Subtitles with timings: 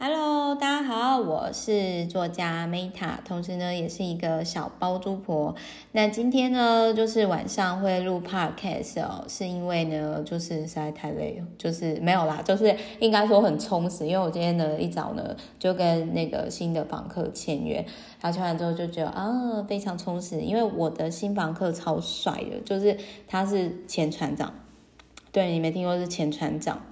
[0.00, 5.52] Hello，大家好，我是作家 Meta，同时呢也是一个小包租婆。
[5.90, 14.06] 那今天呢就是晚上会录 Podcast 哦，是因为呢就是实在太累了，就是没有啦，就是应该说很充实。
[14.06, 17.84] 因为我今天呢一早呢就跟那个新的房客签约，
[18.20, 22.96] 然后签完之后就觉得啊非常充实，因为我的新房客超帅的，就是
[23.26, 24.54] 他是前船长，
[25.32, 26.82] 对，你没听过是前船长。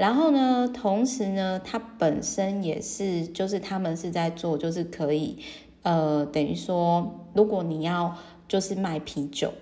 [0.00, 5.36] 然后呢，同时呢，他本身也是，就是他们是在做，就是可以，
[5.82, 8.16] 呃，等于说，如果你要
[8.48, 9.52] 就是卖啤酒，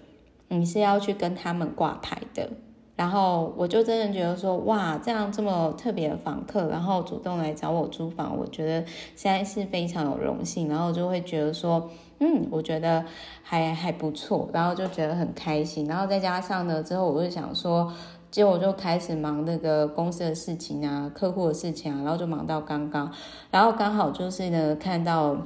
[0.46, 2.48] 你是要去跟他们挂牌的。
[2.94, 8.86] 然后我就真的觉得说，哇，这样这么特别的房客，然后主动来找我租房，我觉得
[9.16, 10.68] 现在是非常有荣幸。
[10.68, 13.04] 然后就会觉得说，嗯，我觉得
[13.42, 15.84] 还还不错，然后就觉得很开心。
[15.86, 17.92] 然后再加上呢，之后我就想说。
[18.30, 23.10] 结果我就开始忙那个公司的事情啊，客户的事情啊，然后就忙到刚刚，
[23.50, 25.36] 然后刚好就是呢，看到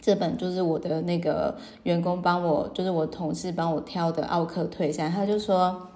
[0.00, 5.88] 这本就是我的那个员工帮我，就是我同事帮我挑的奥克退三，他就说，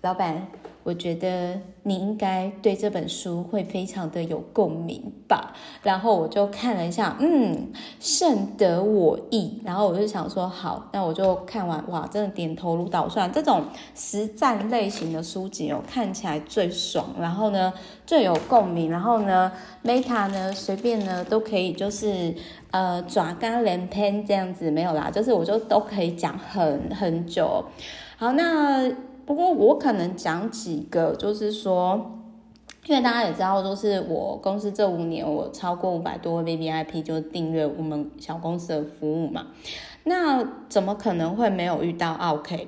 [0.00, 0.48] 老板。
[0.82, 13.62] 我觉得你应该对这本书会非常的有共鸣吧，然后我就看了一下，嗯，甚得我意，然后我就想说，好，那我就看完，哇，真的点头如捣蒜，这种
[13.94, 17.72] 实战类型的书籍哦，看起来最爽，然后呢
[18.06, 19.52] 最有共鸣，然后呢
[19.84, 22.34] ，Meta 呢随便呢都可以，就是
[22.70, 27.62] 呃抓干连篇这样子没有啦，就是我就都可以讲很很久，
[28.16, 28.90] 好，那。
[29.30, 32.18] 不过我可能讲几个，就是说，
[32.86, 39.46] 因为大家也知道，就是我公司这五年，我超过五百多个 VVIP 就订阅我们小公司的服务嘛。
[40.02, 42.66] 那怎么可能会没有遇到 O K？？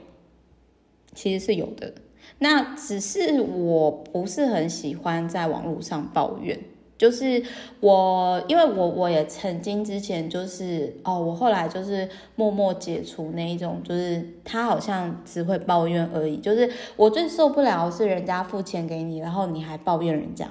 [1.13, 1.95] 其实是有的，
[2.39, 6.61] 那只是我不是很喜欢在网络上抱怨。
[7.03, 7.43] 就是
[7.81, 16.37] 我，因为我我也曾经之前就是哦，我后来就是默默解除那一种，就是他好像只会抱怨而已。
[16.37, 20.49] 就是我最受不了是人家付钱给你，然后你还抱怨人家。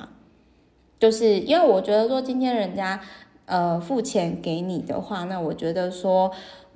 [1.00, 3.00] 就是因为我觉得说今天人家
[3.46, 6.30] 呃付钱给你的话，那我觉得说。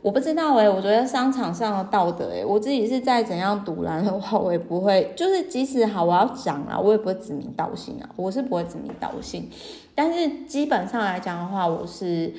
[0.05, 9.49] 我不知道诶、欸，我觉得商场上的道德诶、我自己是再怎样赌烂的话，我也不会，就是即使好我要讲啊，我也不会指名道姓啊，我是不会指名道姓，
[9.95, 12.31] 但是基本上来讲的话，我是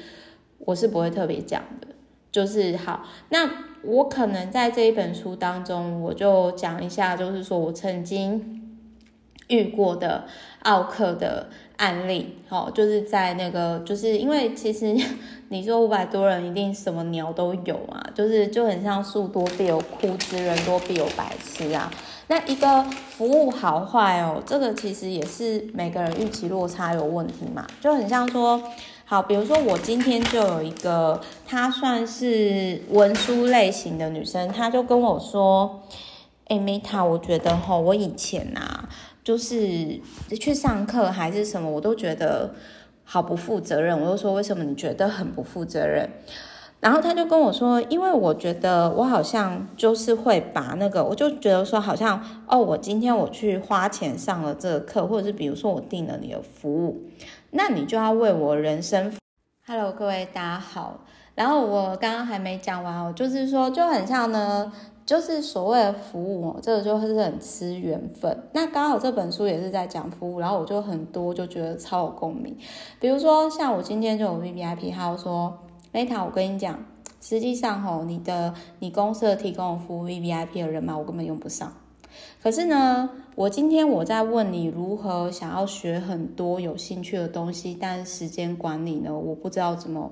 [0.61, 1.89] 我是不会特别讲的，
[2.31, 3.51] 就是好，那
[3.83, 8.66] 我可能在这一本书当中，我就讲一下，就是说我曾经
[9.49, 10.25] 遇过的
[10.63, 11.49] 奥克的。
[11.77, 14.97] 案例，好，就是在那个，就是因为其实
[15.51, 21.93] 你说五百多人，一定什么鸟都有啊，就是就很像树多必有枯枝，人多必有白痴啊。
[22.29, 28.63] 那一个服务好坏哦，这个其实也是每个人预期落差有问题嘛，就很像说，
[29.05, 35.83] 好，比如说我今天就有一个，她算是文书类型的女生，她就跟我说，
[36.47, 38.89] 哎，Meta，我觉得齁，我以前呐、啊。
[39.27, 40.01] 就是
[40.39, 42.55] 去上课还是什么，我都觉得
[43.03, 44.01] 好不负责任。
[44.01, 46.09] 我就说，为什么你觉得很不负责任？
[46.79, 57.03] 然后他就跟我说，因为我觉得我好像就是会把那个，我就觉得说好像哦，我今天我去花钱上了这个课，或者是比如说我订了你的服务，
[57.51, 59.13] 那你就要为我人生。
[59.67, 61.01] Hello，各位大家好。
[61.35, 64.73] 然后我刚刚还没讲完哦，就是说就很像呢。
[65.07, 68.37] 就是所谓的服务哦，这个就是很吃缘分。
[68.53, 72.57] 那刚好这本书也是在讲服务，然后我就很多就觉得超有共鸣。
[72.99, 75.57] 比如说像我今天就有 VVIP，他说
[75.93, 76.85] ：“Meta，我跟你讲，
[77.21, 81.73] 实际上吼，你的你公司提供的服务 VVIP 的人嘛，我根本用不上。
[82.43, 90.11] 可是呢，我今天我在问你如何想要学很多有兴趣的东西，但时间管理呢，我不知道怎么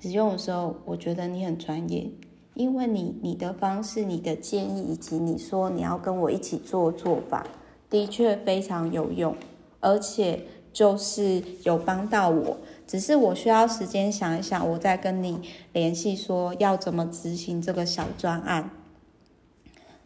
[0.00, 2.08] 使用的时候，我觉得你很专业。”
[2.56, 7.46] 因为你你的方式、你的建议以及你说你要跟我一起做做法，
[7.90, 9.36] 的确非常有用，
[9.80, 12.56] 而且就是有帮到我。
[12.86, 15.38] 只是我需要时间想一想，我再跟你
[15.74, 18.70] 联系说要怎么执行这个小专案。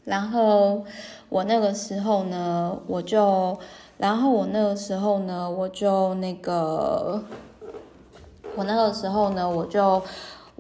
[0.03, 0.85] 然后
[1.29, 3.57] 我那个时候呢，我就，
[3.99, 7.23] 然后我那个时候呢，我就那个，
[8.57, 10.03] 我那个时候呢，我就。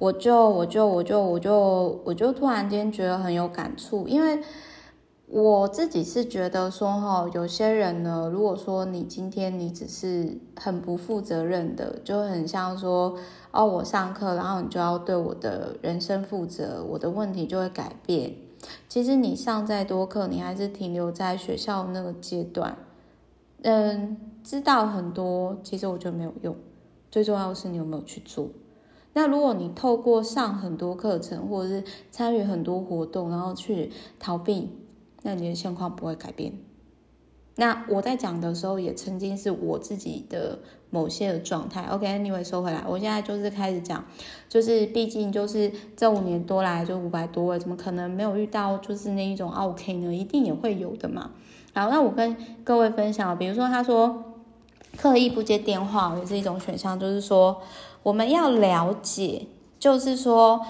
[0.00, 4.43] 我就我就我就我就我就突然间觉得很有感触，因为
[5.26, 13.14] 我自己是觉得说哈，有些人呢，如果说你今天你只是很不负责任的，就很像说
[13.50, 18.35] 哦，我上课，然后你就要对我的人生负责，我的问题就会改变。
[18.88, 22.75] 其实你上再多课，你还是停留在学校那个阶段。
[23.61, 26.56] 嗯，知道很多，其实我觉得没有用。
[27.11, 28.49] 最重要的是你有没有去做。
[29.20, 34.70] 那如果你透过上很多课程，或者是参与很多活动，然后去逃避，
[35.20, 36.55] 那你的现况不会改变。
[37.56, 41.82] 那我在讲的时候，也曾经是我自己的某些的状态。
[41.90, 44.02] OK，Anyway，收回来，我现在就是开始讲，
[44.49, 50.14] 就是毕竟就是这五年多来就五百多位，怎么可能没有遇到就是那一种 OK 呢？
[50.14, 51.32] 一定也会有的嘛。
[51.75, 52.34] 好，那我跟
[52.64, 54.25] 各位分享，比如说他说
[54.96, 57.61] 刻意不接电话也是一种选项，就是说
[58.02, 59.47] 我们要了解，
[59.79, 60.64] 就是说。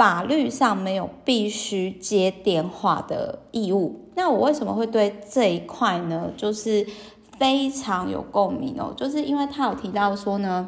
[0.00, 4.00] 法律上没有必须接电话的义务。
[4.14, 6.30] 那我为什么会对这一块呢？
[6.38, 6.86] 就是
[7.38, 8.94] 非常有共鸣哦。
[8.96, 10.66] 就是因为他有提到说呢，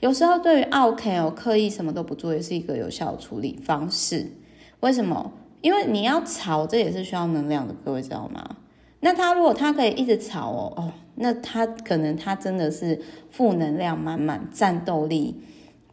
[0.00, 4.32] 有时候对于 OK 哦，刻意什么都不做也是一个有效的处理方式。
[4.80, 5.30] 为什么？
[5.60, 8.56] 因为你要吵，这也是需要能量的，各位知道吗？
[8.98, 13.00] 那他如果他可以一直吵哦哦，那他可能他真的是
[13.30, 15.40] 负能量满满，战斗力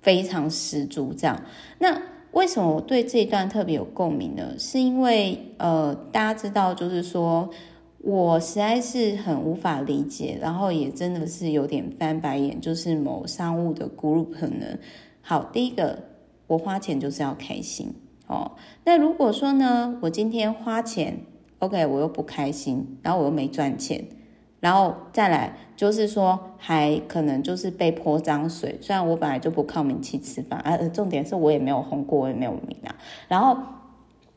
[0.09, 1.39] 非常十足这样。
[1.77, 2.01] 那
[2.31, 4.55] 为什么我对这一段特别有共鸣呢？
[4.57, 7.47] 是因为呃，大家知道，就是说
[7.99, 14.79] 我实在是很无法理解，然后也真的是有点翻白眼，就是某商务的 group 呢。
[15.21, 15.99] 好，第一个，
[16.47, 17.93] 我花钱就是要开心
[18.25, 18.53] 哦。
[18.85, 21.19] 那如果说呢，我今天花钱
[21.59, 24.03] ，OK，我又不开心，然后我又没赚钱。
[24.59, 28.77] 然后再来就是说，还可能就是被泼脏水。
[28.81, 32.93] 虽然我本来就不靠名气吃饭，而、重点是我也没有红过，我也没有名啊。
[33.29, 33.57] 然后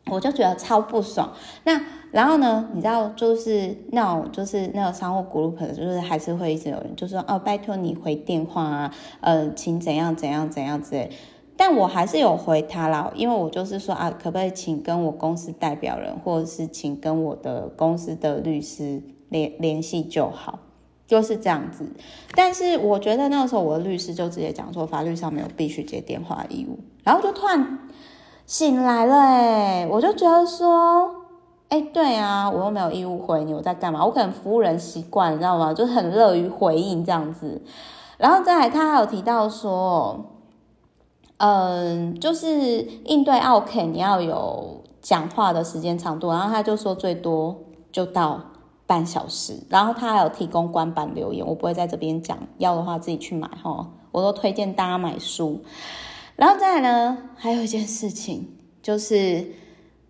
[0.06, 1.32] 我就觉得超不爽。
[1.64, 1.80] 那
[2.12, 11.10] 然后呢，你知道，就是那种就是那个商务 group，就是还是会一直有人就说哦，拜托你回电话啊，呃，请怎样怎样怎样之类。
[11.56, 19.02] 但我还是有回他啦，因为我就是说啊，可不可以请跟我公司代表人，或者是请跟我的公司的律师。
[19.32, 20.60] 联联系就好，
[21.06, 21.84] 就是这样子。
[22.36, 26.78] 但是我觉得那个时候我的律师就直接讲说，法律上没有必须接电话义务。
[27.02, 27.80] 然后就突然
[28.46, 31.10] 醒来了，哎，我就觉得说，
[31.68, 34.04] 哎，对啊，我又没有义务回你，我在干嘛？
[34.04, 35.74] 我可能服务人习惯，你知道吗？
[35.74, 37.60] 就很乐于回应这样子。
[38.18, 40.26] 然后再来，他还有提到说，
[41.38, 46.30] 嗯，就是应对 OK，你要有讲话的时间长度。
[46.30, 48.51] 然后他就说，最多就到。
[48.86, 55.62] 半小时，然后他还有提供官版留言，我不会在这边讲，要的话自己去买哈，我都推荐大家买书。
[56.36, 58.48] 然后再来呢，还有一件事情，
[58.82, 59.46] 就是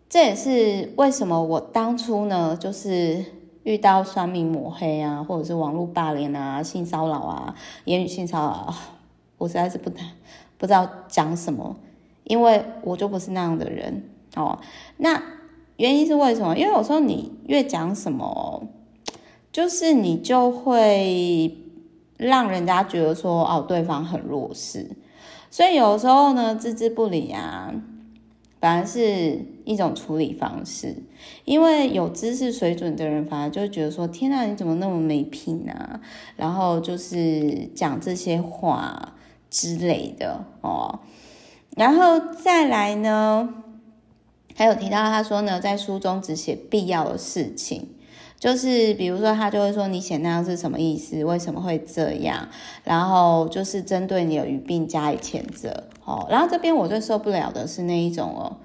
[0.08, 3.24] 这也是为什么我当初呢，就是
[3.62, 7.54] 遇到算命抹黑啊，或者是网络霸凌啊、性骚扰啊、
[7.84, 8.74] 言语性骚扰，
[9.38, 10.06] 我实在是不太
[10.58, 11.76] 不知道讲什么，
[12.24, 14.58] 因为我就不是那样的人哦。
[14.96, 15.22] 那。
[15.82, 16.56] 原因是为什么？
[16.56, 18.68] 因为有时候你越讲什么，
[19.50, 21.56] 就是你就会
[22.16, 24.88] 让人家觉得说哦，对方很弱势，
[25.50, 27.74] 所以有时候呢，置之不理啊，
[28.60, 30.94] 反而是一种处理方式。
[31.44, 36.00] 因为有知识水准的人，反而就会觉得说，天哪，你怎么那么没品啊？
[36.36, 39.14] 然后就是讲这些话
[39.50, 41.00] 之类的哦，
[41.76, 43.52] 然后再来呢？
[44.54, 47.88] 还有提到，他说呢，在书中只写必要的事情，
[48.38, 51.24] 就是比如说，他就会说你写那样是什么意思？
[51.24, 52.48] 为什么会这样？
[52.84, 56.26] 然后就是针对你的语病加以谴责哦。
[56.28, 58.56] 然后这边我最受不了的是那一种哦，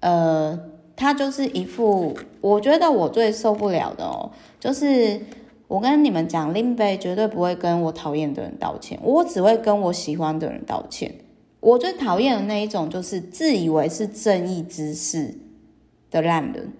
[0.00, 0.58] 呃，
[0.96, 5.20] 他就是一副，我觉得我最受不了的哦，就是
[5.66, 11.14] 我跟你们讲，林北绝对不会跟我讨厌的人道歉，我只会跟我喜欢的人道歉。
[11.60, 15.34] 我最讨厌的那一种，就是自以为是正义之士
[16.10, 16.72] 的烂人。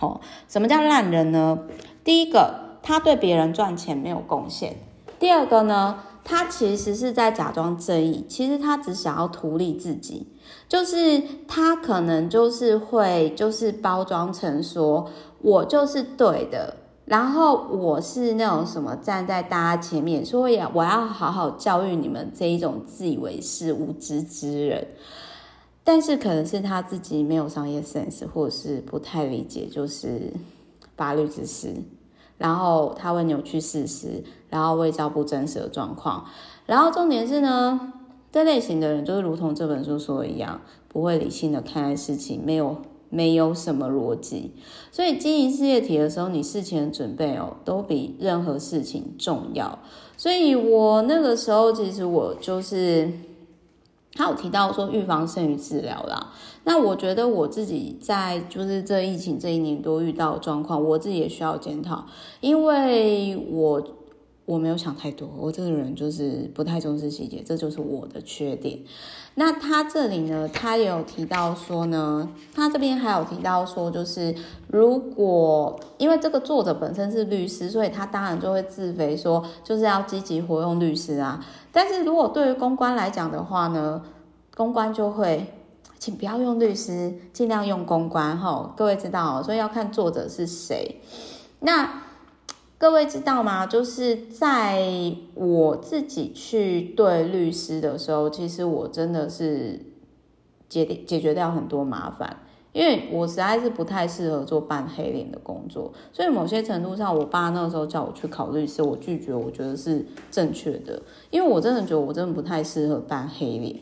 [0.00, 1.58] 哦，什么叫烂人呢？
[2.04, 4.74] 第一个，他对别人赚钱没有贡献；
[5.18, 10.28] 第二个呢，他其实是在假装正义，其实他只想要图利自己。
[10.68, 16.76] 就是他可能就是会，就是包装成说我就是对的。
[17.08, 24.86] 然后我是那种什么站在大家前面，所以我要好好教育你们这一种自以为是无知之人。
[25.82, 30.30] 但是可能是他自己没有商业 sense，或者是不太理解就是
[30.98, 31.74] 法律知识，
[32.36, 36.26] 然后他会扭曲事实，然后伪造不真实的状况。
[36.66, 37.94] 然后重点是呢，
[38.30, 42.76] 这类型的人就是如同这本书说的一样，不会理性的看待事情，没有。
[43.10, 44.52] 没有什么逻辑，
[44.92, 49.78] 所以经营事业体的时候，你事前的准备哦，都比任何事情重要。
[50.16, 53.10] 所以我那个时候，其实我就是，
[54.14, 56.32] 他有提到说预防胜于治疗啦。
[56.64, 62.04] 那我觉得我自己在就是这疫情这一年多遇到的状况，我自己也需要检讨，
[62.40, 63.82] 因为我
[64.48, 68.78] 我没有想太多，我这个人就是不太重视细节，这就是我的缺点。
[69.34, 74.34] 那他这里呢，他也有提到说呢，他这边还有提到说，就是
[74.68, 81.44] 如果因为这个作者本身是律师，所以他当然就会自肥说，就是要积极活用律师啊。
[81.70, 84.02] 但是如果对于公关来讲的话呢，
[84.56, 85.46] 公关就会。
[86.00, 88.72] 请不要用律师，尽量用公关哈。
[88.76, 91.00] 各位知道，所以要看作者是谁。
[91.58, 91.92] 那
[92.78, 93.66] 各位知道吗？
[93.66, 94.80] 就是在
[95.34, 99.80] 我自己去对律师的时候，其实我真的是
[100.68, 102.36] 解解决掉很多麻烦，
[102.72, 105.92] 因为我实在是不太适合做扮黑脸的工作。
[106.12, 113.80] 所以某些程度上，我爸那个时候叫我去考律师，我拒绝，我觉得是正确的，因为我真的觉得我真的不太适合扮黑脸。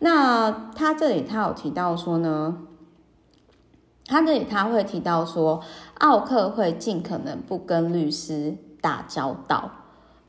[0.00, 2.65] 那他这里他有提到说呢，
[4.06, 5.60] 他这里他会提到说，
[5.98, 9.70] 奥克会尽可能不跟律师打交道，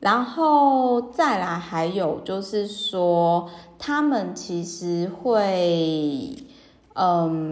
[0.00, 6.34] 然后再来还有就是说，他们其实会，
[6.94, 7.48] 嗯，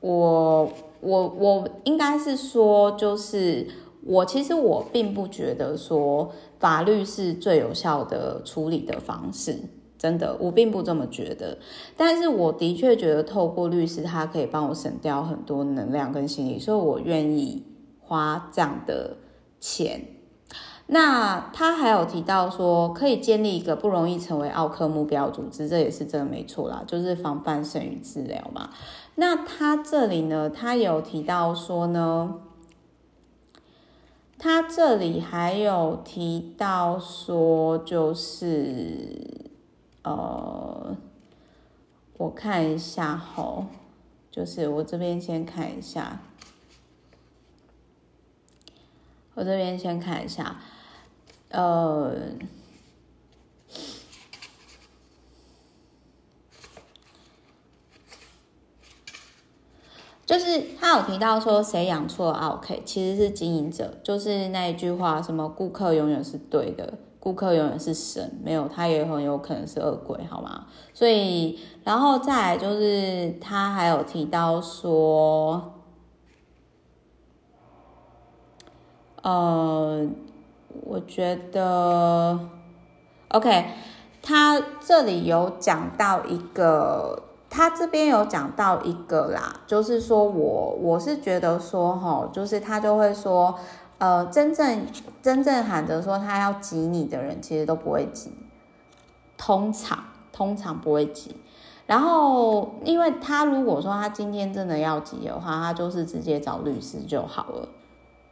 [0.00, 0.68] 我
[1.00, 3.66] 我我应该是说就是。
[4.08, 6.30] 我其实我并不觉得说
[6.60, 9.58] 法律是最有效的处理的方式，
[9.98, 11.58] 真的，我并不这么觉得。
[11.96, 17.64] 但是我的确觉得透过律师，他可以帮我省掉很多能量跟心理，所以我愿意
[18.00, 19.16] 花这样的
[19.60, 20.02] 钱。
[20.86, 28.70] 那他还有提到说，可以建立一个不容易成为奥克目标组织，这也是真的没错啦，就是防范胜于治疗嘛。
[29.16, 32.36] 那他这里呢，他有提到说呢。
[34.38, 39.45] 他这里还有提到说，就是
[40.06, 40.96] 呃，
[42.16, 43.66] 我看一下吼，
[44.30, 46.20] 就是我这边先看一下，
[49.34, 50.60] 我这边先看一下，
[51.50, 52.14] 呃。
[60.24, 63.96] 就是他有提到说，谁养错了 OK，，其实是经营者。
[64.02, 66.94] 就是那一句话，什么顾客永远是对的，
[67.26, 70.66] 顾客永远是神，没有他也很有可能是恶鬼，好吗？
[70.94, 75.72] 所以，然后再来就是他还有提到说，
[79.22, 80.06] 呃，
[80.84, 82.38] 我觉得
[83.30, 83.70] ，OK，
[84.22, 87.24] 他这里有讲到一个。
[87.48, 93.54] 他这边有讲到一个啦，就是说我我是觉得说齁，就是他就会说，
[93.98, 94.86] 呃，真正
[95.22, 98.30] 真正喊着说他要挤你的人，其实都不会挤，
[99.36, 99.98] 通常
[100.32, 101.36] 通常不会挤。
[101.86, 107.68] 然后，因为他如果说他今天真的要挤的话，他就是直接找律师就好了，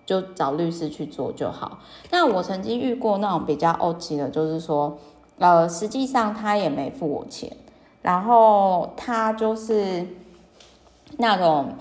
[0.04, 1.78] 就找律师去做就好。
[2.10, 4.98] 那我曾经遇过那种比较欧气的，就是说，
[5.38, 7.56] 呃，实际上他也没付我钱。
[8.02, 10.06] 然后他就是
[11.16, 11.74] 那种，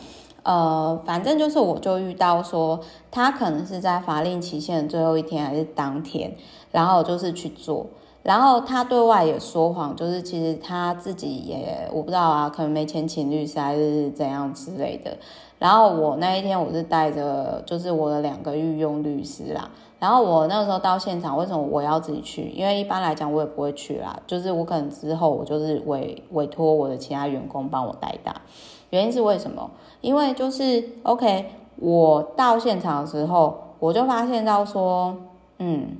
[0.43, 6.35] 呃，反正就是，我就遇到说，他可能是在法令期限的最后一天还是当天，
[6.71, 7.87] 然后就是去做，
[8.23, 15.15] 然后他对外也说谎，就是其实他自己也我不知道啊，可能没钱请律师还是怎样之类的。
[15.59, 19.69] 然后我那一天我是带着，就是我的两个御用律师啦。
[19.99, 22.49] 然后我那个时候到现场，为什么我要自己去？
[22.49, 28.41] 因为一般来讲我也不会去啦，就是我可能之后我就是委委托我的其他员工帮我代打。
[28.89, 29.71] 原因是为什么？
[30.01, 31.45] 因为就是 OK，
[31.77, 35.15] 我到现场的时候，我就发现到说，
[35.59, 35.95] 嗯，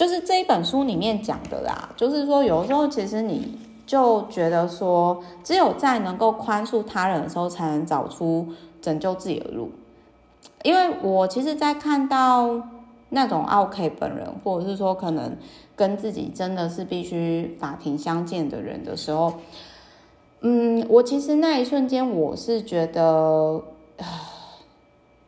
[0.00, 8.48] 就是这一本书里面讲的啦，就是说有时候其实你就觉得说，只有在能够宽恕他人的时候，才能找出
[8.80, 9.70] 拯救自己的路。
[10.62, 12.62] 因为我其实，在看到。
[13.12, 15.36] 那种奥 k 本人，或者是说可能
[15.74, 19.32] 跟自己真的是必须法庭相见的人的时候，
[20.42, 23.60] 嗯，我其实那一瞬间我是觉得，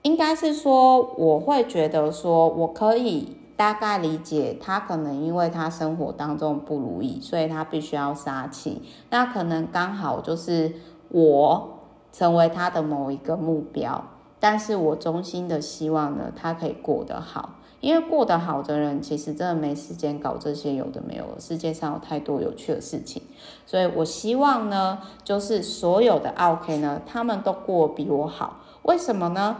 [0.02, 8.82] 应该是说我会觉得说我可以大概理解他可能因为他生活当中不如意，所以他必须要杀气。
[9.10, 10.72] 那可能刚好就是
[11.10, 11.78] 我
[12.12, 14.04] 成为他的某一个目标，
[14.40, 17.50] 但是我衷心的希望呢，他可以过得好。
[17.80, 21.40] 因为过得好的人，其实真的没时间搞这些有的没有的。
[21.40, 23.22] 世界上有太多有趣的事情，
[23.64, 28.56] 所以我希望呢，就是所有的 OK 呢，他们都过比我好。
[28.82, 29.56] 为什么呢？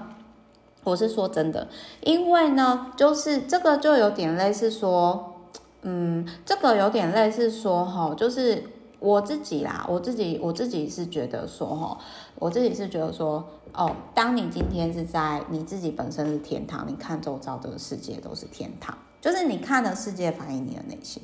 [0.85, 1.69] 我是说真的，
[2.03, 5.35] 因为呢，就是这个就有点类似说，
[5.83, 8.65] 嗯，这个有点类似说哈，就是
[8.99, 11.99] 我自己啦，我自己我自己是觉得说哈，
[12.37, 21.23] 我自己是觉得说哦，当你今天是在你自己本身是天堂，你看周遭的世界都是天堂，就是你看的世界反映你的内心，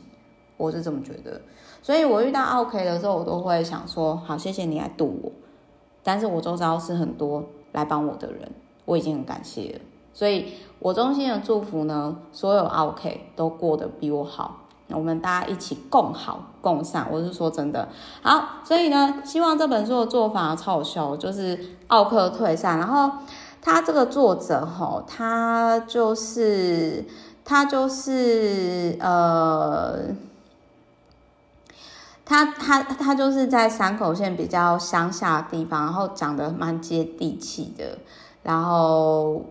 [0.56, 1.40] 我是这么觉得。
[1.82, 5.32] 所以我遇到 OK 的时候，我都会想说，好，谢谢你来度我，
[6.02, 8.50] 但是我周遭是很多来帮我的人，
[8.88, 9.80] 我已经很感谢了。
[10.14, 14.62] 所以我衷心的祝福呢，所有奥 K 都过得比我好。
[14.88, 17.86] 我们大家一起共好共善，我是说真的。
[18.22, 22.78] 好，所以呢，希望这本书的做法超好笑，就是奥克退散。
[22.78, 23.18] 然后
[23.60, 27.04] 他这个作者吼，他就是
[27.44, 29.98] 他就是呃，
[32.24, 37.98] 他他他就是在山口县比较乡下的地方，然后讲得蛮接地气的。
[38.48, 39.44] 然后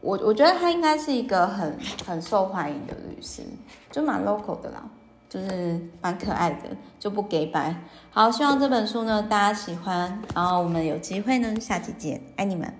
[0.00, 3.42] 我我觉得他应该是一个很很受欢迎的律师。
[3.90, 4.84] 就蛮 local 的啦，
[5.28, 6.68] 就是蛮可爱的，
[7.00, 7.74] 就不给白。
[8.10, 12.72] 好，希望这本书呢大家喜欢，然后我们有机会呢下期见，爱你们。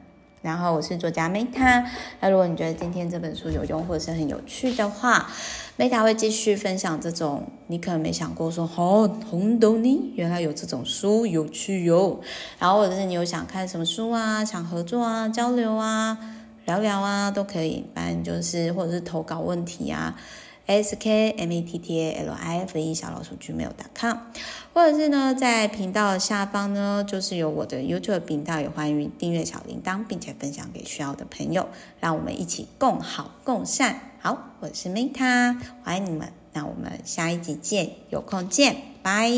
[0.44, 1.82] 然后我是作家 Meta，
[2.20, 5.26] 那如果你觉得今天这本书有用或者是很有趣的话
[5.78, 12.20] ，Meta 会继续分享这种你可能没想过说哦，红豆泥原来有这种书有趣哟。
[12.58, 16.18] 然后或者是你有想看什么书啊，想合作啊，交流啊，
[16.66, 20.14] 聊聊啊都可以，反正就是或者是投稿问题啊。
[20.66, 24.16] S k m a t t a l i f e 小老鼠 gmail.com，
[24.72, 31.68] 或者是呢，在频道下方呢，就是有我的 YouTube 频道，也欢迎订阅小铃铛，并且分享给需要的朋友，
[32.00, 34.12] 让我们一起共好共善。
[34.20, 39.30] 好，我是 Meta，欢迎你们，那我们下一集见，有空见，拜。